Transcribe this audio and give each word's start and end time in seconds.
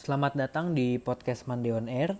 Selamat 0.00 0.32
datang 0.32 0.72
di 0.72 0.96
podcast 0.96 1.44
Mandi 1.44 1.68
on 1.76 1.84
Air. 1.84 2.16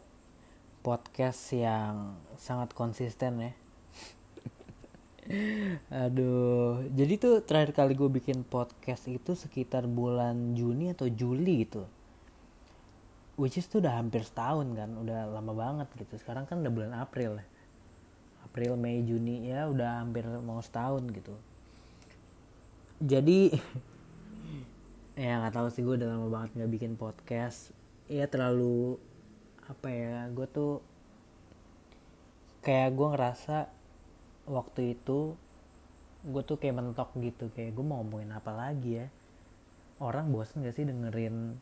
Podcast 0.84 1.48
yang 1.56 2.12
sangat 2.36 2.76
konsisten 2.76 3.40
ya. 3.40 3.52
Aduh 6.04 6.84
Jadi 6.92 7.16
tuh 7.16 7.40
terakhir 7.40 7.72
kali 7.72 7.96
gue 7.96 8.12
bikin 8.12 8.44
podcast 8.44 9.08
itu 9.08 9.32
sekitar 9.32 9.88
bulan 9.88 10.52
Juni 10.52 10.92
atau 10.92 11.08
Juli 11.08 11.64
gitu. 11.64 11.88
Which 13.40 13.56
is 13.56 13.64
tuh 13.64 13.80
udah 13.80 13.96
hampir 13.96 14.28
setahun 14.28 14.68
kan 14.76 15.00
Udah 15.00 15.32
lama 15.32 15.56
banget 15.56 15.88
gitu. 16.04 16.20
Sekarang 16.20 16.44
kan 16.44 16.60
udah 16.60 16.72
bulan 16.76 16.92
April 17.00 17.40
ya. 17.40 17.46
April, 18.44 18.76
Mei, 18.76 19.00
Juni 19.08 19.48
ya 19.48 19.72
udah 19.72 20.04
hampir 20.04 20.28
mau 20.28 20.60
setahun 20.60 21.08
gitu. 21.16 21.32
Jadi 23.00 23.56
ya 25.20 25.36
nggak 25.36 25.52
tahu 25.52 25.68
sih 25.68 25.84
gue 25.84 26.00
udah 26.00 26.16
lama 26.16 26.32
banget 26.32 26.56
nggak 26.56 26.72
bikin 26.80 26.92
podcast. 26.96 27.76
Ya 28.08 28.24
terlalu 28.24 28.96
apa 29.68 29.92
ya 29.92 30.24
gue 30.32 30.48
tuh 30.48 30.80
kayak 32.64 32.96
gue 32.96 33.08
ngerasa 33.12 33.68
waktu 34.48 34.96
itu 34.96 35.36
gue 36.24 36.42
tuh 36.48 36.56
kayak 36.56 36.80
mentok 36.80 37.12
gitu 37.20 37.52
kayak 37.52 37.76
gue 37.76 37.84
mau 37.84 38.00
ngomongin 38.00 38.32
apa 38.32 38.48
lagi 38.56 39.04
ya. 39.04 39.06
Orang 40.00 40.32
bosen 40.32 40.64
gak 40.64 40.80
sih 40.80 40.88
dengerin 40.88 41.60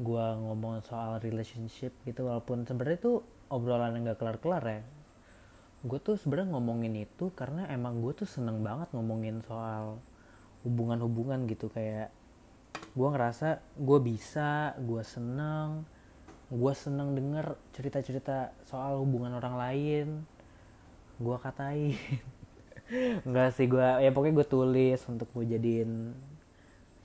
gue 0.00 0.26
ngomong 0.40 0.80
soal 0.80 1.20
relationship 1.20 1.92
gitu 2.08 2.32
walaupun 2.32 2.64
sebenarnya 2.64 2.96
tuh 3.04 3.16
obrolan 3.52 3.92
yang 4.00 4.08
gak 4.08 4.24
kelar-kelar 4.24 4.64
ya. 4.64 4.80
Gue 5.84 6.00
tuh 6.00 6.16
sebenarnya 6.16 6.56
ngomongin 6.56 6.96
itu 6.96 7.28
karena 7.36 7.68
emang 7.68 8.00
gue 8.00 8.16
tuh 8.16 8.24
seneng 8.24 8.64
banget 8.64 8.88
ngomongin 8.96 9.44
soal 9.44 10.00
hubungan-hubungan 10.64 11.44
gitu 11.44 11.68
kayak 11.68 12.08
gue 12.90 13.08
ngerasa 13.08 13.62
gue 13.78 13.98
bisa 14.02 14.74
gue 14.82 15.02
seneng 15.06 15.86
gue 16.50 16.74
seneng 16.74 17.14
denger 17.14 17.54
cerita-cerita 17.70 18.50
soal 18.66 18.98
hubungan 18.98 19.38
orang 19.38 19.54
lain. 19.54 20.06
Gue 21.22 21.38
katain. 21.38 21.94
Enggak 23.26 23.54
sih 23.54 23.70
gue 23.70 23.86
ya 24.02 24.10
pokoknya 24.10 24.42
gue 24.42 24.48
tulis 24.50 25.00
untuk 25.06 25.30
gue 25.30 25.46
jadiin 25.46 26.10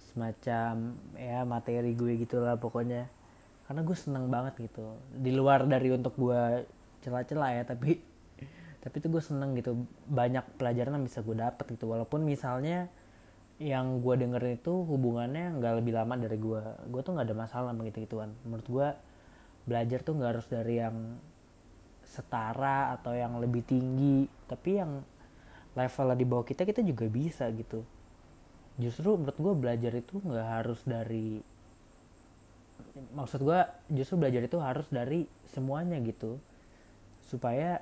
semacam 0.10 0.98
ya 1.14 1.46
materi 1.46 1.94
gue 1.94 2.18
gitulah 2.26 2.58
pokoknya. 2.58 3.06
Karena 3.70 3.86
gue 3.86 3.98
seneng 3.98 4.26
banget 4.34 4.66
gitu. 4.66 4.98
Di 5.14 5.30
luar 5.30 5.70
dari 5.70 5.94
untuk 5.94 6.18
gue 6.18 6.66
celah-celah 7.06 7.62
ya 7.62 7.64
tapi 7.70 8.02
tapi 8.84 8.96
itu 8.98 9.08
gue 9.14 9.22
seneng 9.22 9.54
gitu. 9.62 9.78
Banyak 10.10 10.58
pelajaran 10.58 10.98
yang 10.98 11.06
bisa 11.06 11.22
gue 11.22 11.38
dapet 11.38 11.70
gitu. 11.70 11.86
Walaupun 11.86 12.26
misalnya 12.26 12.90
yang 13.56 14.04
gue 14.04 14.16
dengerin 14.20 14.60
itu 14.60 14.74
hubungannya 14.84 15.56
nggak 15.60 15.74
lebih 15.80 15.96
lama 15.96 16.20
dari 16.20 16.36
gue 16.36 16.64
gue 16.92 17.02
tuh 17.02 17.16
nggak 17.16 17.28
ada 17.32 17.38
masalah 17.40 17.72
begitu 17.72 18.04
gituan 18.04 18.36
menurut 18.44 18.68
gue 18.68 18.88
belajar 19.66 20.00
tuh 20.06 20.14
nggak 20.20 20.32
harus 20.38 20.48
dari 20.52 20.76
yang 20.78 20.98
setara 22.06 22.94
atau 22.96 23.12
yang 23.18 23.36
lebih 23.42 23.66
tinggi. 23.66 24.30
Tapi 24.46 24.70
yang 24.78 25.02
levelnya 25.76 26.16
di 26.16 26.26
bawah 26.26 26.46
kita 26.46 26.64
kita 26.64 26.86
juga 26.86 27.10
bisa 27.10 27.50
gitu. 27.52 27.84
Justru 28.80 29.18
menurut 29.18 29.36
gue 29.36 29.54
belajar 29.58 29.92
itu 29.98 30.22
nggak 30.22 30.48
harus 30.48 30.80
dari 30.86 31.42
maksud 33.12 33.44
gue 33.44 33.60
justru 33.92 34.16
belajar 34.16 34.46
itu 34.46 34.58
harus 34.62 34.88
dari 34.88 35.26
semuanya 35.50 35.98
gitu. 36.06 36.38
Supaya 37.26 37.82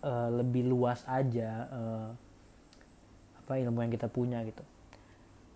uh, 0.00 0.28
lebih 0.32 0.66
luas 0.66 1.04
aja 1.04 1.68
uh, 1.68 2.08
apa 3.44 3.60
ilmu 3.60 3.84
yang 3.84 3.92
kita 3.92 4.08
punya 4.08 4.40
gitu 4.46 4.64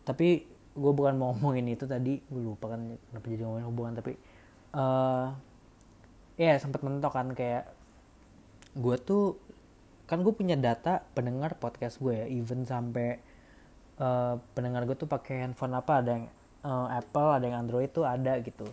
tapi 0.05 0.45
gue 0.75 0.93
bukan 0.93 1.15
mau 1.15 1.33
ngomongin 1.33 1.71
itu 1.71 1.87
tadi 1.87 2.19
gue 2.21 2.43
lupa 2.43 2.75
kan 2.75 2.99
kenapa 3.11 3.27
jadi 3.31 3.43
ngomongin 3.47 3.67
hubungan 3.71 3.95
tapi 3.95 4.13
uh, 4.75 5.31
ya 6.35 6.59
sempat 6.59 6.83
mentok 6.83 7.15
kan 7.15 7.31
kayak 7.33 7.71
gue 8.75 8.97
tuh 8.99 9.39
kan 10.05 10.21
gue 10.21 10.35
punya 10.35 10.59
data 10.59 11.07
pendengar 11.15 11.57
podcast 11.57 12.03
gue 12.03 12.13
ya 12.13 12.27
even 12.27 12.67
sampai 12.67 13.23
uh, 14.03 14.37
pendengar 14.53 14.85
gue 14.85 14.99
tuh 14.99 15.09
pakai 15.09 15.47
handphone 15.47 15.79
apa 15.79 15.93
ada 16.03 16.11
yang 16.19 16.27
uh, 16.67 16.89
Apple 16.91 17.31
ada 17.31 17.45
yang 17.47 17.57
Android 17.65 17.89
tuh 17.89 18.05
ada 18.05 18.37
gitu. 18.43 18.67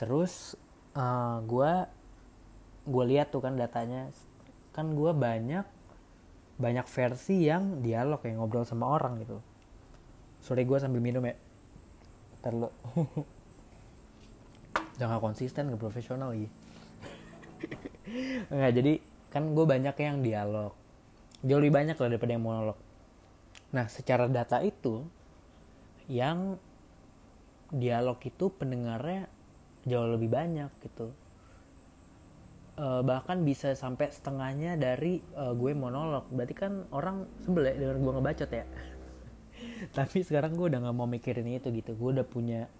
Terus 0.00 0.56
uh, 0.96 1.44
gue 1.44 1.72
gue 2.88 3.04
lihat 3.14 3.30
tuh 3.30 3.44
kan 3.44 3.54
datanya 3.54 4.10
kan 4.72 4.90
gue 4.96 5.12
banyak 5.12 5.62
banyak 6.58 6.86
versi 6.88 7.46
yang 7.46 7.84
dialog 7.84 8.18
yang 8.24 8.42
ngobrol 8.42 8.66
sama 8.66 8.90
orang 8.90 9.22
gitu 9.22 9.38
sorry 10.42 10.66
gue 10.66 10.78
sambil 10.82 10.98
minum 10.98 11.22
ya. 11.22 11.38
Ntar 12.42 12.52
lo 12.58 12.74
jangan 15.00 15.18
konsisten 15.22 15.72
gak 15.72 15.80
profesional 15.80 16.30
lagi 16.34 16.50
Enggak 18.50 18.72
jadi 18.76 18.92
kan 19.32 19.54
gue 19.54 19.64
banyak 19.64 19.96
yang 19.96 20.20
dialog. 20.20 20.74
Jauh 21.42 21.58
lebih 21.62 21.74
banyak 21.74 21.96
lah 21.96 22.08
daripada 22.10 22.32
yang 22.34 22.44
monolog. 22.44 22.78
Nah 23.72 23.86
secara 23.88 24.28
data 24.28 24.60
itu 24.60 25.06
yang 26.10 26.60
dialog 27.72 28.20
itu 28.20 28.52
pendengarnya 28.52 29.30
jauh 29.88 30.10
lebih 30.12 30.28
banyak 30.28 30.68
gitu. 30.84 31.14
E, 32.76 32.86
bahkan 33.06 33.40
bisa 33.46 33.72
sampai 33.72 34.12
setengahnya 34.12 34.76
dari 34.76 35.22
e, 35.22 35.44
gue 35.56 35.72
monolog. 35.72 36.28
Berarti 36.28 36.54
kan 36.58 36.84
orang 36.92 37.24
sebel 37.40 37.72
ya 37.72 37.74
denger 37.78 37.96
gue 37.96 38.12
ngebacot 38.12 38.50
ya 38.52 38.66
tapi 39.90 40.22
sekarang 40.22 40.54
gue 40.54 40.70
udah 40.70 40.80
nggak 40.86 40.96
mau 40.96 41.10
mikirin 41.10 41.48
itu 41.50 41.74
gitu. 41.74 41.98
Gue 41.98 42.14
udah 42.14 42.26
punya 42.26 42.70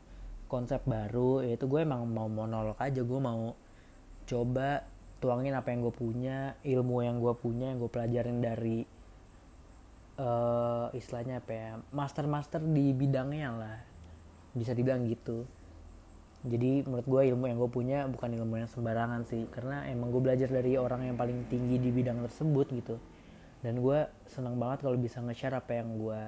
konsep 0.46 0.84
baru 0.86 1.42
yaitu 1.42 1.66
gue 1.66 1.82
emang 1.82 2.06
mau 2.06 2.30
monolog 2.30 2.78
aja. 2.78 3.02
Gue 3.02 3.18
mau 3.18 3.58
coba 4.28 4.86
tuangin 5.18 5.54
apa 5.54 5.74
yang 5.74 5.82
gue 5.82 5.94
punya 5.94 6.54
ilmu 6.62 7.02
yang 7.02 7.18
gue 7.18 7.34
punya 7.34 7.74
yang 7.74 7.78
gue 7.82 7.90
pelajarin 7.90 8.38
dari 8.38 8.86
uh, 10.18 10.90
istilahnya 10.94 11.42
apa 11.42 11.52
ya 11.54 11.70
master 11.90 12.26
master 12.30 12.60
di 12.62 12.94
bidangnya 12.94 13.50
lah. 13.50 13.78
Bisa 14.54 14.76
dibilang 14.76 15.02
gitu. 15.08 15.48
Jadi 16.42 16.82
menurut 16.82 17.06
gue 17.06 17.22
ilmu 17.34 17.46
yang 17.46 17.58
gue 17.62 17.70
punya 17.70 17.98
bukan 18.10 18.30
ilmu 18.34 18.62
yang 18.62 18.70
sembarangan 18.70 19.26
sih. 19.26 19.46
Karena 19.50 19.86
emang 19.90 20.10
gue 20.10 20.22
belajar 20.22 20.50
dari 20.50 20.74
orang 20.78 21.06
yang 21.06 21.16
paling 21.18 21.46
tinggi 21.46 21.78
di 21.78 21.90
bidang 21.90 22.22
tersebut 22.26 22.66
gitu. 22.74 22.96
Dan 23.62 23.78
gue 23.78 24.10
senang 24.26 24.58
banget 24.58 24.82
kalau 24.82 24.98
bisa 24.98 25.22
nge-share 25.22 25.54
apa 25.54 25.78
yang 25.78 25.94
gue 25.94 26.20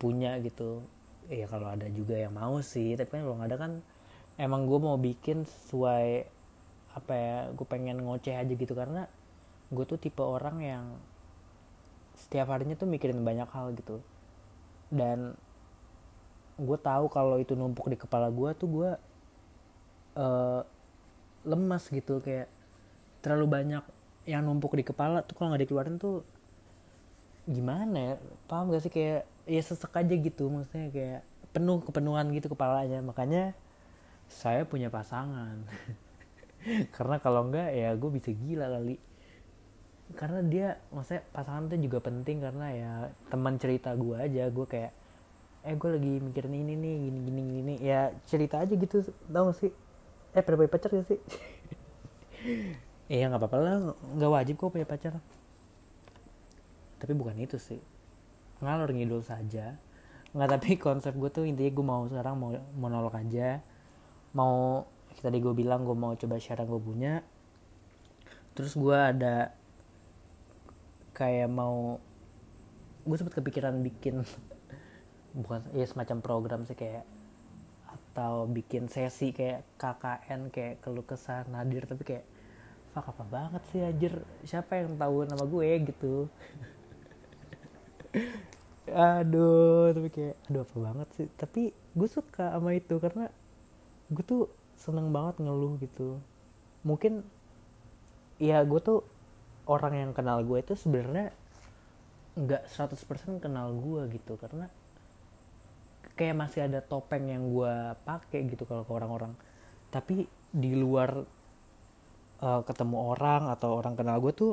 punya 0.00 0.40
gitu. 0.40 0.80
Ya 1.28 1.44
kalau 1.46 1.68
ada 1.68 1.86
juga 1.92 2.16
yang 2.16 2.32
mau 2.32 2.58
sih 2.64 2.96
tapi 2.96 3.20
kan 3.20 3.28
nggak 3.28 3.48
ada 3.52 3.58
kan. 3.60 3.72
Emang 4.40 4.64
gue 4.64 4.80
mau 4.80 4.96
bikin 4.96 5.44
sesuai 5.44 6.24
apa 6.96 7.12
ya 7.12 7.36
gue 7.52 7.66
pengen 7.68 8.00
ngoceh 8.00 8.32
aja 8.32 8.48
gitu. 8.48 8.72
Karena 8.72 9.04
gue 9.68 9.84
tuh 9.84 10.00
tipe 10.00 10.24
orang 10.24 10.56
yang 10.64 10.84
setiap 12.16 12.48
harinya 12.50 12.74
tuh 12.74 12.88
mikirin 12.88 13.20
banyak 13.20 13.46
hal 13.52 13.76
gitu. 13.76 14.00
Dan 14.88 15.36
gue 16.56 16.78
tahu 16.80 17.12
kalau 17.12 17.36
itu 17.36 17.52
numpuk 17.52 17.92
di 17.92 18.00
kepala 18.00 18.32
gue 18.32 18.50
tuh 18.56 18.68
gue 18.72 18.90
uh, 20.16 20.60
lemas 21.44 21.84
gitu. 21.92 22.24
Kayak 22.24 22.48
terlalu 23.20 23.46
banyak 23.46 23.84
yang 24.24 24.48
numpuk 24.48 24.72
di 24.76 24.84
kepala 24.84 25.20
tuh 25.20 25.36
kalau 25.36 25.52
nggak 25.52 25.68
dikeluarin 25.68 26.00
tuh 26.00 26.24
gimana 27.50 27.96
ya? 27.98 28.14
Paham 28.46 28.70
gak 28.70 28.82
sih? 28.86 28.92
Kayak 28.92 29.26
ya 29.44 29.60
sesek 29.60 29.90
aja 29.90 30.14
gitu 30.14 30.46
maksudnya 30.46 30.88
kayak 30.94 31.20
penuh 31.50 31.82
kepenuhan 31.82 32.30
gitu 32.30 32.46
kepalanya. 32.52 33.02
Makanya 33.02 33.52
saya 34.30 34.62
punya 34.62 34.88
pasangan. 34.88 35.66
Karena 36.94 37.18
kalau 37.18 37.50
enggak 37.50 37.74
ya 37.74 37.90
gue 37.98 38.10
bisa 38.14 38.30
gila 38.30 38.70
kali. 38.70 38.96
Karena 40.14 40.40
dia 40.46 40.68
maksudnya 40.94 41.22
pasangan 41.30 41.70
tuh 41.70 41.78
juga 41.78 41.98
penting 42.02 42.42
karena 42.42 42.66
ya 42.74 42.92
teman 43.30 43.58
cerita 43.58 43.94
gue 43.94 44.16
aja. 44.18 44.50
Gue 44.50 44.66
kayak 44.66 44.92
eh 45.60 45.76
gue 45.76 45.90
lagi 45.92 46.14
mikirin 46.24 46.56
ini 46.56 46.72
nih 46.72 46.94
gini 47.04 47.18
gini 47.20 47.42
gini 47.44 47.74
ya 47.84 48.16
cerita 48.24 48.64
aja 48.64 48.72
gitu 48.72 49.04
tau 49.28 49.52
gak 49.52 49.58
sih? 49.60 49.70
Eh 50.34 50.42
pernah 50.42 50.64
punya 50.64 50.72
pacar 50.72 50.90
gak 50.90 51.06
sih? 51.06 51.20
Iya 53.06 53.26
nggak 53.30 53.40
apa-apa 53.44 53.56
lah 53.60 53.74
nggak 54.16 54.30
wajib 54.32 54.54
kok 54.56 54.72
punya 54.72 54.88
pacar 54.88 55.12
tapi 57.00 57.16
bukan 57.16 57.34
itu 57.40 57.56
sih. 57.56 57.80
Ngalor 58.60 58.92
ngidul 58.92 59.24
saja. 59.24 59.80
Nggak 60.36 60.48
tapi 60.60 60.70
konsep 60.86 61.16
gue 61.16 61.30
tuh 61.32 61.48
intinya 61.48 61.72
gue 61.72 61.86
mau 61.86 62.02
sekarang 62.04 62.36
mau 62.36 62.52
monolog 62.76 63.16
aja. 63.16 63.64
Mau 64.36 64.84
tadi 65.18 65.40
gue 65.40 65.56
bilang 65.56 65.88
gue 65.88 65.96
mau 65.96 66.12
coba 66.14 66.36
share 66.36 66.60
yang 66.60 66.68
gue 66.68 66.82
punya. 66.84 67.14
Terus 68.52 68.76
gue 68.76 68.94
ada 68.94 69.56
kayak 71.16 71.48
mau 71.48 71.96
gue 73.08 73.16
sempet 73.16 73.40
kepikiran 73.40 73.80
bikin 73.80 74.22
bukan 75.40 75.64
ya 75.72 75.88
semacam 75.88 76.20
program 76.20 76.60
sih 76.68 76.76
kayak 76.76 77.02
atau 77.88 78.44
bikin 78.46 78.86
sesi 78.92 79.32
kayak 79.32 79.64
KKN 79.80 80.52
kayak 80.52 80.84
keluh 80.84 81.06
kesah 81.06 81.46
nadir 81.48 81.86
tapi 81.86 82.02
kayak 82.04 82.26
fuck 82.90 83.06
apa 83.06 83.24
banget 83.24 83.62
sih 83.70 83.80
anjir? 83.80 84.14
Siapa 84.42 84.82
yang 84.82 84.98
tahu 84.98 85.24
nama 85.24 85.46
gue? 85.46 85.68
gitu 85.86 86.26
aduh 88.90 89.94
tapi 89.94 90.08
kayak 90.10 90.36
aduh 90.50 90.62
apa 90.66 90.76
banget 90.78 91.08
sih. 91.14 91.26
Tapi 91.38 91.62
gue 91.70 92.08
suka 92.10 92.54
sama 92.54 92.74
itu 92.74 92.94
karena 92.98 93.30
gue 94.10 94.24
tuh 94.26 94.50
seneng 94.74 95.14
banget 95.14 95.38
ngeluh 95.42 95.78
gitu. 95.78 96.18
Mungkin 96.82 97.22
ya 98.40 98.64
gue 98.64 98.80
tuh 98.82 99.04
orang 99.70 99.94
yang 99.94 100.10
kenal 100.16 100.42
gue 100.42 100.58
itu 100.58 100.74
sebenarnya 100.74 101.30
nggak 102.34 102.66
100% 102.66 103.42
kenal 103.42 103.70
gue 103.76 104.02
gitu. 104.16 104.34
Karena 104.40 104.66
kayak 106.18 106.36
masih 106.36 106.66
ada 106.66 106.82
topeng 106.82 107.30
yang 107.30 107.48
gue 107.48 107.74
pakai 108.04 108.44
gitu 108.50 108.66
kalau 108.66 108.82
ke 108.82 108.92
orang-orang. 108.92 109.32
Tapi 109.90 110.26
di 110.50 110.74
luar 110.74 111.22
uh, 112.42 112.62
ketemu 112.66 112.96
orang 113.14 113.46
atau 113.52 113.78
orang 113.78 113.94
kenal 113.94 114.18
gue 114.18 114.32
tuh 114.34 114.52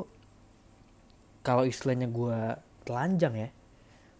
kalau 1.41 1.63
istilahnya 1.63 2.11
gue 2.11 2.39
telanjang 2.87 3.35
ya. 3.35 3.49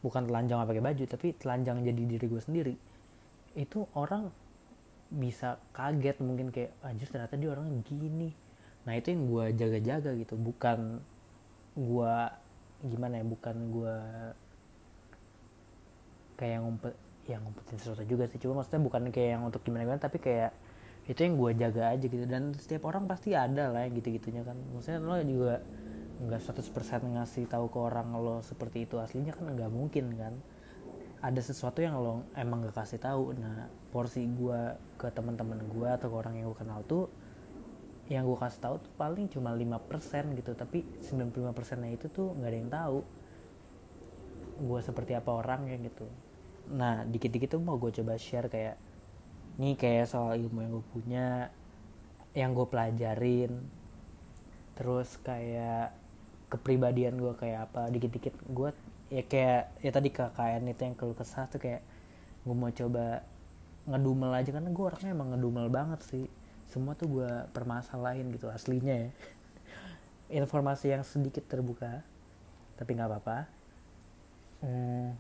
Bukan 0.04 0.28
telanjang 0.28 0.60
pakai 0.68 0.84
baju 0.84 1.04
tapi 1.08 1.28
telanjang 1.40 1.82
jadi 1.88 2.02
diri 2.04 2.26
gue 2.28 2.42
sendiri. 2.44 2.76
Itu 3.56 3.88
orang 3.96 4.30
bisa 5.08 5.56
kaget 5.72 6.20
mungkin 6.20 6.52
kayak 6.52 6.76
anjir 6.84 7.08
ternyata 7.08 7.40
dia 7.40 7.56
orang 7.56 7.72
gini. 7.88 8.36
Nah 8.84 8.94
itu 9.00 9.16
yang 9.16 9.24
gue 9.32 9.46
jaga-jaga 9.56 10.12
gitu. 10.20 10.36
Bukan 10.36 11.00
gue 11.80 12.16
gimana 12.86 13.18
ya 13.18 13.26
bukan 13.26 13.56
gue 13.74 13.96
kayak 16.38 16.62
ngumpet 16.62 16.94
yang 17.28 17.42
ngumpetin 17.44 17.78
sesuatu 17.80 18.04
juga 18.06 18.28
sih. 18.30 18.40
Cuma 18.40 18.62
maksudnya 18.62 18.84
bukan 18.84 19.02
kayak 19.10 19.30
yang 19.40 19.44
untuk 19.48 19.64
gimana 19.64 19.84
gimana 19.88 20.00
tapi 20.00 20.20
kayak 20.22 20.52
itu 21.08 21.20
yang 21.24 21.36
gue 21.40 21.52
jaga 21.56 21.84
aja 21.96 22.06
gitu. 22.06 22.26
Dan 22.28 22.52
setiap 22.56 22.88
orang 22.88 23.08
pasti 23.08 23.32
ada 23.32 23.72
lah 23.72 23.88
yang 23.88 23.96
gitu 23.98 24.12
gitunya 24.16 24.44
kan. 24.44 24.56
Maksudnya 24.76 25.00
lo 25.02 25.16
juga 25.24 25.64
nggak 26.18 26.42
100% 26.50 27.14
ngasih 27.14 27.46
tahu 27.46 27.70
ke 27.70 27.78
orang 27.78 28.10
lo 28.18 28.42
seperti 28.42 28.90
itu 28.90 28.98
aslinya 28.98 29.38
kan 29.38 29.54
nggak 29.54 29.70
mungkin 29.70 30.18
kan? 30.18 30.34
Ada 31.22 31.42
sesuatu 31.54 31.82
yang 31.82 31.98
lo 31.98 32.30
emang 32.38 32.66
gak 32.66 32.78
kasih 32.78 33.02
tahu. 33.02 33.34
Nah 33.38 33.70
porsi 33.90 34.26
gue 34.26 34.78
ke 35.02 35.10
teman-teman 35.10 35.62
gue 35.66 35.90
atau 35.90 36.14
ke 36.14 36.16
orang 36.18 36.38
yang 36.38 36.54
gue 36.54 36.58
kenal 36.58 36.82
tuh 36.86 37.10
yang 38.08 38.24
gue 38.24 38.38
kasih 38.38 38.62
tahu 38.64 38.76
tuh 38.82 38.92
paling 38.98 39.26
cuma 39.30 39.54
5% 39.54 40.38
gitu. 40.38 40.52
Tapi 40.54 40.86
95% 41.06 41.82
nya 41.82 41.90
itu 41.90 42.06
tuh 42.10 42.34
nggak 42.38 42.50
ada 42.50 42.58
yang 42.58 42.72
tahu 42.72 42.98
gue 44.58 44.80
seperti 44.82 45.14
apa 45.14 45.30
orang 45.38 45.70
ya 45.70 45.78
gitu. 45.78 46.06
Nah 46.74 47.06
dikit-dikit 47.06 47.58
tuh 47.58 47.62
mau 47.62 47.78
gue 47.78 47.94
coba 47.94 48.18
share 48.18 48.50
kayak 48.50 48.78
nih 49.58 49.74
kayak 49.74 50.06
soal 50.10 50.38
ilmu 50.38 50.66
yang 50.66 50.72
gue 50.74 50.86
punya 50.94 51.26
yang 52.38 52.54
gue 52.54 52.68
pelajarin. 52.70 53.54
Terus 54.78 55.18
kayak 55.26 56.07
kepribadian 56.48 57.20
gue 57.20 57.34
kayak 57.36 57.72
apa 57.72 57.92
dikit-dikit 57.92 58.36
gue 58.48 58.70
ya 59.08 59.24
kayak 59.24 59.80
ya 59.84 59.92
tadi 59.92 60.10
KKN 60.12 60.64
itu 60.72 60.82
yang 60.84 60.96
keluh 60.96 61.16
kesah 61.16 61.48
tuh 61.48 61.60
kayak 61.60 61.84
gue 62.44 62.56
mau 62.56 62.72
coba 62.72 63.24
ngedumel 63.88 64.32
aja 64.36 64.52
karena 64.52 64.70
gue 64.72 64.84
orangnya 64.84 65.12
emang 65.16 65.36
ngedumel 65.36 65.68
banget 65.72 66.00
sih. 66.04 66.26
Semua 66.68 66.96
tuh 67.00 67.08
gue 67.08 67.32
permasalahin 67.56 68.28
gitu 68.36 68.52
aslinya 68.52 69.08
ya. 69.08 69.10
Informasi 70.44 70.92
yang 70.92 71.04
sedikit 71.08 71.48
terbuka 71.48 72.04
tapi 72.76 72.96
nggak 72.96 73.10
apa-apa. 73.10 73.38
Hmm, 74.60 75.16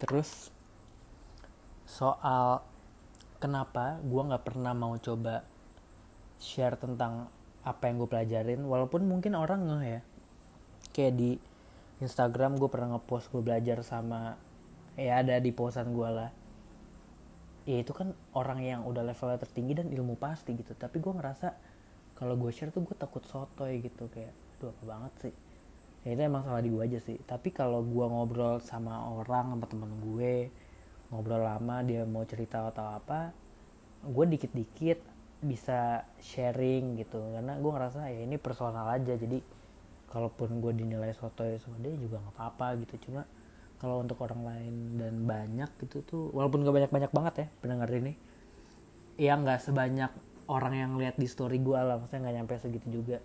terus 0.00 0.48
soal 1.84 2.64
kenapa 3.36 4.00
gue 4.00 4.22
nggak 4.22 4.44
pernah 4.48 4.72
mau 4.72 4.96
coba 4.96 5.44
share 6.40 6.80
tentang 6.80 7.28
apa 7.62 7.86
yang 7.86 8.02
gue 8.02 8.10
pelajarin 8.10 8.60
walaupun 8.66 9.06
mungkin 9.06 9.38
orang 9.38 9.66
ngeh 9.66 9.84
ya. 9.86 10.00
Kayak 10.92 11.14
di 11.14 11.30
Instagram 12.02 12.58
gue 12.58 12.66
pernah 12.66 12.98
ngepost 12.98 13.30
gue 13.30 13.42
belajar 13.42 13.78
sama 13.86 14.34
ya 14.98 15.22
ada 15.22 15.38
di 15.38 15.54
posan 15.54 15.94
gue 15.94 16.10
lah. 16.10 16.30
Ya 17.62 17.78
itu 17.78 17.94
kan 17.94 18.10
orang 18.34 18.66
yang 18.66 18.80
udah 18.82 19.06
levelnya 19.06 19.38
tertinggi 19.38 19.78
dan 19.78 19.86
ilmu 19.94 20.18
pasti 20.18 20.58
gitu. 20.58 20.74
Tapi 20.74 20.98
gue 20.98 21.12
ngerasa 21.14 21.54
kalau 22.18 22.34
gue 22.34 22.50
share 22.50 22.74
tuh 22.74 22.82
gue 22.82 22.98
takut 22.98 23.22
sotoy 23.22 23.78
gitu 23.78 24.10
kayak 24.10 24.34
aduh 24.58 24.74
apa 24.74 24.82
banget 24.82 25.12
sih? 25.22 25.34
Ya 26.02 26.18
itu 26.18 26.22
emang 26.26 26.42
salah 26.42 26.58
di 26.58 26.70
gue 26.74 26.82
aja 26.82 26.98
sih. 26.98 27.14
Tapi 27.22 27.54
kalau 27.54 27.86
gue 27.86 28.02
ngobrol 28.02 28.58
sama 28.58 29.06
orang 29.06 29.54
sama 29.54 29.66
temen 29.70 29.90
gue 30.02 30.50
ngobrol 31.14 31.44
lama 31.46 31.84
dia 31.86 32.02
mau 32.08 32.26
cerita 32.26 32.66
atau 32.72 32.98
apa 32.98 33.30
gue 34.02 34.24
dikit-dikit 34.34 35.11
bisa 35.42 36.06
sharing 36.22 36.96
gitu. 37.02 37.18
Karena 37.18 37.58
gue 37.58 37.72
ngerasa 37.74 38.08
ya 38.08 38.20
ini 38.22 38.38
personal 38.38 38.86
aja. 38.88 39.12
Jadi 39.18 39.42
kalaupun 40.08 40.62
gue 40.62 40.72
dinilai 40.72 41.12
sotoy 41.18 41.58
sama 41.58 41.76
dia 41.82 41.92
juga 41.98 42.22
nggak 42.22 42.34
apa-apa 42.38 42.78
gitu. 42.86 43.10
Cuma 43.10 43.26
kalau 43.82 43.98
untuk 43.98 44.22
orang 44.22 44.46
lain 44.46 44.74
dan 44.96 45.14
banyak 45.26 45.70
gitu 45.82 46.06
tuh 46.06 46.24
walaupun 46.30 46.62
gak 46.62 46.70
banyak-banyak 46.70 47.10
banget 47.10 47.34
ya 47.34 47.46
pendengar 47.58 47.90
ini 47.90 48.14
ya 49.18 49.34
nggak 49.34 49.58
sebanyak 49.58 50.14
orang 50.46 50.74
yang 50.78 50.92
lihat 50.98 51.16
di 51.18 51.26
story 51.26 51.58
gue 51.58 51.76
lah. 51.76 51.98
Maksudnya 51.98 52.28
nggak 52.28 52.36
nyampe 52.38 52.54
segitu 52.58 52.88
juga. 53.02 53.18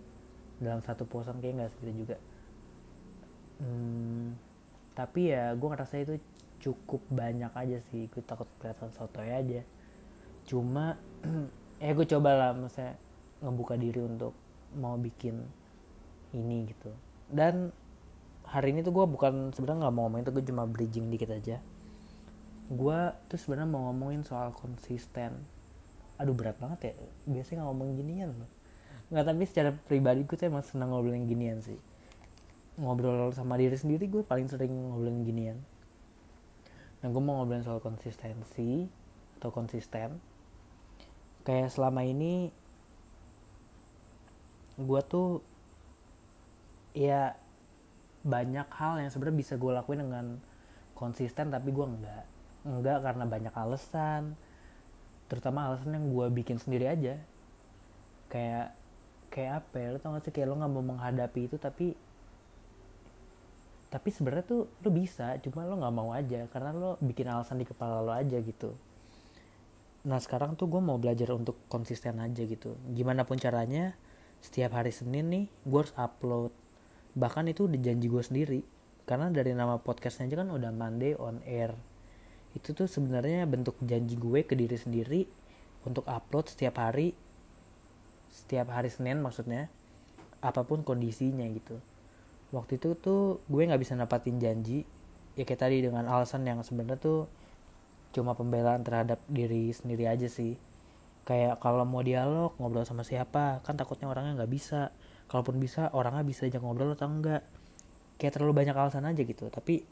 Dalam 0.58 0.82
satu 0.82 1.06
posan 1.06 1.38
kayak 1.38 1.54
nggak 1.62 1.70
segitu 1.78 1.92
juga. 2.06 2.16
Hmm, 3.58 4.38
tapi 4.94 5.34
ya 5.34 5.54
gue 5.54 5.68
ngerasa 5.68 5.94
itu 6.02 6.14
cukup 6.62 7.02
banyak 7.10 7.50
aja 7.54 7.78
sih. 7.90 8.06
Gue 8.10 8.22
takut 8.22 8.46
kelihatan 8.58 8.90
sotoy 8.94 9.30
aja. 9.30 9.62
Cuma 10.46 10.98
ya 11.78 11.90
gue 11.94 12.06
coba 12.06 12.30
lah 12.34 12.50
maksudnya 12.54 12.98
ngebuka 13.42 13.74
diri 13.78 14.02
untuk 14.02 14.34
mau 14.74 14.98
bikin 14.98 15.42
ini 16.34 16.68
gitu. 16.68 16.90
Dan 17.30 17.70
hari 18.46 18.74
ini 18.74 18.82
tuh 18.82 18.92
gue 18.92 19.04
bukan 19.06 19.54
sebenarnya 19.54 19.88
nggak 19.88 19.94
mau 19.94 20.06
ngomongin 20.06 20.24
itu 20.26 20.32
gue 20.34 20.44
cuma 20.50 20.62
bridging 20.66 21.06
dikit 21.08 21.30
aja. 21.32 21.62
Gue 22.68 22.98
tuh 23.32 23.38
sebenarnya 23.40 23.70
mau 23.70 23.88
ngomongin 23.88 24.26
soal 24.26 24.52
konsisten. 24.52 25.38
Aduh 26.18 26.34
berat 26.34 26.58
banget 26.60 26.92
ya. 26.92 26.92
Biasanya 27.30 27.62
nggak 27.62 27.68
ngomong 27.70 27.88
ginian 27.96 28.30
loh 28.34 28.50
nggak 29.08 29.24
tapi 29.24 29.44
secara 29.48 29.70
pribadi 29.72 30.20
gue 30.28 30.36
tuh 30.36 30.52
emang 30.52 30.60
senang 30.60 30.92
ngobrolin 30.92 31.24
ginian 31.24 31.64
sih. 31.64 31.80
Ngobrol 32.76 33.32
sama 33.32 33.56
diri 33.56 33.74
sendiri 33.74 34.04
gue 34.04 34.20
paling 34.20 34.46
sering 34.52 34.68
ngobrolin 34.68 35.24
ginian. 35.24 35.58
Nah 37.00 37.08
gue 37.08 37.22
mau 37.24 37.40
ngobrolin 37.40 37.64
soal 37.64 37.80
konsistensi 37.80 38.84
atau 39.40 39.48
konsisten 39.48 40.20
kayak 41.48 41.72
selama 41.72 42.04
ini 42.04 42.52
gue 44.76 45.00
tuh 45.08 45.40
ya 46.92 47.32
banyak 48.20 48.68
hal 48.68 49.00
yang 49.00 49.08
sebenarnya 49.08 49.40
bisa 49.40 49.54
gue 49.56 49.72
lakuin 49.72 50.04
dengan 50.04 50.36
konsisten 50.92 51.48
tapi 51.48 51.72
gue 51.72 51.86
enggak. 51.88 52.24
Enggak 52.68 53.00
karena 53.00 53.24
banyak 53.24 53.54
alasan 53.56 54.36
terutama 55.32 55.72
alasan 55.72 55.96
yang 55.96 56.12
gue 56.12 56.26
bikin 56.36 56.60
sendiri 56.60 56.84
aja. 56.84 57.16
Kayak 58.28 58.76
kayak 59.32 59.64
apa 59.64 59.74
ya 59.80 59.88
lo 59.96 59.98
tau 60.04 60.12
gak 60.20 60.28
sih? 60.28 60.32
Kayak 60.36 60.52
lo 60.52 60.60
nggak 60.60 60.72
mau 60.76 60.84
menghadapi 60.84 61.48
itu 61.48 61.56
tapi 61.56 61.96
tapi 63.88 64.08
sebenarnya 64.12 64.44
tuh 64.44 64.68
lo 64.68 64.90
bisa 64.92 65.40
cuma 65.40 65.64
lo 65.64 65.80
nggak 65.80 65.94
mau 65.96 66.12
aja 66.12 66.44
karena 66.52 66.76
lo 66.76 67.00
bikin 67.00 67.24
alasan 67.24 67.56
di 67.56 67.64
kepala 67.64 68.04
lo 68.04 68.12
aja 68.12 68.36
gitu 68.36 68.76
nah 70.06 70.22
sekarang 70.22 70.54
tuh 70.54 70.70
gue 70.70 70.78
mau 70.78 71.00
belajar 71.00 71.34
untuk 71.34 71.58
konsisten 71.66 72.22
aja 72.22 72.46
gitu. 72.46 72.78
Gimana 72.94 73.26
pun 73.26 73.38
caranya 73.38 73.98
setiap 74.38 74.78
hari 74.78 74.94
Senin 74.94 75.26
nih 75.30 75.44
gue 75.66 75.78
harus 75.78 75.94
upload. 75.98 76.54
Bahkan 77.18 77.50
itu 77.50 77.66
udah 77.66 77.80
janji 77.82 78.06
gue 78.06 78.22
sendiri. 78.22 78.60
Karena 79.08 79.32
dari 79.32 79.56
nama 79.56 79.80
podcastnya 79.80 80.28
aja 80.28 80.44
kan 80.44 80.52
udah 80.52 80.70
Monday 80.70 81.16
on 81.16 81.40
air. 81.48 81.72
Itu 82.52 82.76
tuh 82.76 82.86
sebenarnya 82.86 83.48
bentuk 83.48 83.80
janji 83.80 84.14
gue 84.20 84.44
ke 84.44 84.52
diri 84.52 84.76
sendiri 84.76 85.24
untuk 85.88 86.04
upload 86.04 86.52
setiap 86.52 86.78
hari 86.78 87.16
setiap 88.28 88.68
hari 88.68 88.92
Senin 88.92 89.24
maksudnya 89.24 89.72
apa 90.44 90.62
pun 90.62 90.84
kondisinya 90.86 91.48
gitu. 91.50 91.80
Waktu 92.54 92.78
itu 92.78 92.94
tuh 92.96 93.42
gue 93.50 93.62
nggak 93.66 93.80
bisa 93.80 93.98
dapatin 93.98 94.38
janji. 94.38 94.84
Ya 95.34 95.42
kayak 95.46 95.64
tadi 95.64 95.82
dengan 95.82 96.06
alasan 96.06 96.46
yang 96.46 96.62
sebenarnya 96.62 97.00
tuh 97.00 97.30
cuma 98.12 98.32
pembelaan 98.32 98.80
terhadap 98.84 99.20
diri 99.28 99.68
sendiri 99.72 100.08
aja 100.08 100.28
sih. 100.30 100.56
Kayak 101.28 101.60
kalau 101.60 101.84
mau 101.84 102.00
dialog 102.00 102.56
ngobrol 102.56 102.88
sama 102.88 103.04
siapa 103.04 103.60
kan 103.60 103.76
takutnya 103.76 104.08
orangnya 104.08 104.44
nggak 104.44 104.52
bisa. 104.52 104.94
Kalaupun 105.28 105.60
bisa 105.60 105.92
orangnya 105.92 106.24
bisa 106.24 106.48
aja 106.48 106.56
ngobrol 106.56 106.96
atau 106.96 107.08
enggak 107.08 107.44
kayak 108.16 108.32
terlalu 108.34 108.64
banyak 108.64 108.72
alasan 108.72 109.04
aja 109.04 109.20
gitu. 109.20 109.52
Tapi 109.52 109.84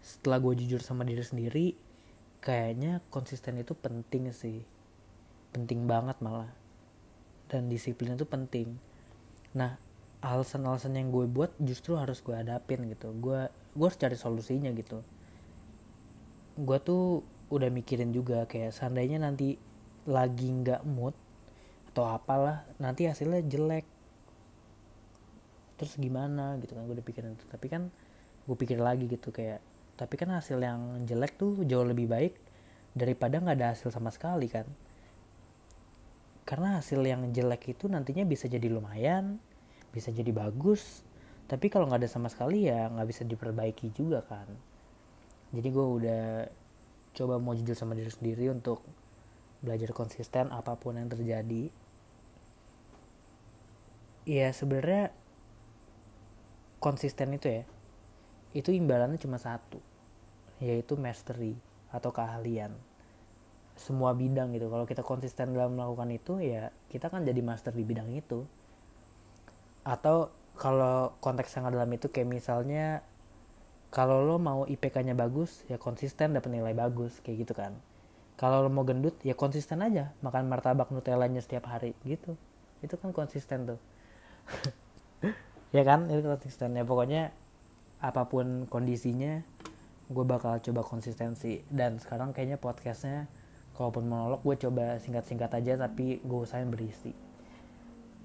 setelah 0.00 0.40
gue 0.40 0.56
jujur 0.60 0.80
sama 0.84 1.04
diri 1.04 1.24
sendiri 1.24 1.66
kayaknya 2.44 3.00
konsisten 3.08 3.56
itu 3.56 3.72
penting 3.72 4.28
sih. 4.36 4.60
Penting 5.56 5.88
banget 5.88 6.20
malah. 6.20 6.52
Dan 7.48 7.72
disiplin 7.72 8.14
itu 8.14 8.28
penting. 8.28 8.76
Nah 9.56 9.80
alasan-alasan 10.20 11.00
yang 11.00 11.08
gue 11.08 11.24
buat 11.24 11.56
justru 11.56 11.96
harus 11.96 12.20
gue 12.20 12.36
hadapin 12.36 12.84
gitu. 12.92 13.08
Gue 13.16 13.48
gue 13.72 13.86
harus 13.88 13.96
cari 13.96 14.20
solusinya 14.20 14.68
gitu 14.76 15.00
gue 16.58 16.78
tuh 16.82 17.22
udah 17.50 17.66
mikirin 17.70 18.14
juga 18.14 18.46
kayak 18.46 18.70
seandainya 18.70 19.18
nanti 19.18 19.58
lagi 20.06 20.48
nggak 20.50 20.86
mood 20.86 21.14
atau 21.90 22.06
apalah 22.06 22.62
nanti 22.78 23.10
hasilnya 23.10 23.42
jelek. 23.46 23.86
Terus 25.78 25.98
gimana 25.98 26.56
gitu 26.62 26.78
kan 26.78 26.86
gue 26.86 26.94
udah 26.94 27.06
pikirin 27.06 27.34
itu. 27.34 27.46
Tapi 27.50 27.66
kan 27.66 27.90
gue 28.46 28.56
pikir 28.56 28.78
lagi 28.78 29.10
gitu 29.10 29.34
kayak 29.34 29.62
tapi 29.98 30.16
kan 30.16 30.32
hasil 30.32 30.56
yang 30.56 31.04
jelek 31.04 31.36
tuh 31.36 31.60
jauh 31.68 31.84
lebih 31.84 32.08
baik 32.08 32.34
daripada 32.96 33.36
nggak 33.36 33.56
ada 33.58 33.68
hasil 33.74 33.90
sama 33.90 34.14
sekali 34.14 34.46
kan. 34.46 34.66
Karena 36.46 36.80
hasil 36.80 37.02
yang 37.02 37.30
jelek 37.30 37.76
itu 37.76 37.86
nantinya 37.86 38.26
bisa 38.26 38.46
jadi 38.46 38.66
lumayan 38.70 39.38
bisa 39.90 40.14
jadi 40.14 40.30
bagus. 40.30 41.02
Tapi 41.50 41.66
kalau 41.66 41.90
nggak 41.90 42.06
ada 42.06 42.10
sama 42.10 42.30
sekali 42.30 42.70
ya 42.70 42.86
nggak 42.86 43.08
bisa 43.10 43.22
diperbaiki 43.26 43.90
juga 43.90 44.22
kan 44.22 44.69
jadi 45.50 45.68
gue 45.74 45.86
udah 45.86 46.24
coba 47.10 47.42
mau 47.42 47.58
jujur 47.58 47.74
sama 47.74 47.98
diri 47.98 48.10
sendiri 48.10 48.54
untuk 48.54 48.86
belajar 49.60 49.90
konsisten 49.90 50.54
apa 50.54 50.78
pun 50.78 50.94
yang 50.94 51.10
terjadi. 51.10 51.68
Ya 54.30 54.54
sebenarnya 54.54 55.10
konsisten 56.78 57.34
itu 57.34 57.46
ya 57.50 57.62
itu 58.50 58.74
imbalannya 58.74 59.18
cuma 59.18 59.38
satu 59.38 59.78
yaitu 60.62 60.94
mastery 60.94 61.58
atau 61.90 62.14
keahlian. 62.14 62.70
Semua 63.74 64.14
bidang 64.14 64.54
gitu. 64.54 64.70
Kalau 64.70 64.86
kita 64.86 65.02
konsisten 65.02 65.56
dalam 65.56 65.74
melakukan 65.74 66.14
itu 66.14 66.38
ya 66.38 66.70
kita 66.92 67.10
kan 67.10 67.26
jadi 67.26 67.42
master 67.42 67.74
di 67.74 67.82
bidang 67.82 68.06
itu. 68.14 68.46
Atau 69.82 70.30
kalau 70.54 71.16
konteks 71.18 71.56
yang 71.56 71.72
dalam 71.72 71.90
itu 71.90 72.12
kayak 72.12 72.28
misalnya 72.28 73.00
kalau 73.90 74.22
lo 74.22 74.38
mau 74.38 74.70
IPK-nya 74.70 75.18
bagus 75.18 75.66
ya 75.66 75.74
konsisten 75.74 76.38
dapat 76.38 76.50
nilai 76.54 76.74
bagus 76.78 77.18
kayak 77.26 77.46
gitu 77.46 77.54
kan. 77.58 77.74
Kalau 78.38 78.62
lo 78.62 78.70
mau 78.70 78.86
gendut 78.86 79.18
ya 79.26 79.34
konsisten 79.34 79.82
aja 79.82 80.14
makan 80.22 80.46
martabak 80.46 80.94
nutellanya 80.94 81.42
setiap 81.42 81.66
hari 81.66 81.98
gitu. 82.06 82.38
Itu 82.80 82.96
kan 82.96 83.10
konsisten 83.10 83.76
tuh. 83.76 83.80
Ya 85.70 85.86
kan? 85.86 86.10
Itu 86.10 86.26
konsisten. 86.26 86.74
Ya 86.74 86.82
pokoknya 86.82 87.30
apa 88.02 88.26
pun 88.26 88.66
kondisinya 88.66 89.46
gue 90.10 90.24
bakal 90.26 90.58
coba 90.58 90.82
konsistensi. 90.82 91.62
Dan 91.70 92.02
sekarang 92.02 92.34
kayaknya 92.34 92.58
podcastnya 92.58 93.30
kalaupun 93.78 94.10
monolog 94.10 94.42
gue 94.42 94.66
coba 94.66 94.98
singkat-singkat 94.98 95.50
aja 95.62 95.78
tapi 95.78 96.18
gue 96.18 96.38
usahain 96.42 96.66
berisi. 96.66 97.14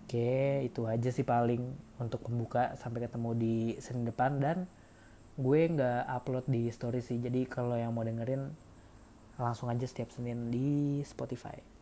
Oke 0.05 0.65
itu 0.65 0.89
aja 0.89 1.09
sih 1.13 1.21
paling 1.21 1.61
untuk 2.01 2.25
pembuka 2.25 2.73
sampai 2.77 3.05
ketemu 3.05 3.29
di 3.37 3.55
Senin 3.77 4.09
depan 4.09 4.41
dan 4.41 4.65
gue 5.35 5.61
nggak 5.67 6.07
upload 6.07 6.45
di 6.47 6.71
story 6.71 7.03
sih. 7.03 7.19
Jadi 7.19 7.43
kalau 7.45 7.75
yang 7.75 7.91
mau 7.91 8.07
dengerin 8.07 8.55
langsung 9.35 9.67
aja 9.67 9.83
setiap 9.83 10.11
Senin 10.15 10.47
di 10.47 11.03
Spotify 11.03 11.74